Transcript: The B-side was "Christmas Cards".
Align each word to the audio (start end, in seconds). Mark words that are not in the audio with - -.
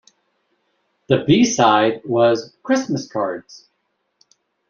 The 1.09 1.23
B-side 1.27 2.01
was 2.05 2.55
"Christmas 2.63 3.07
Cards". 3.07 3.67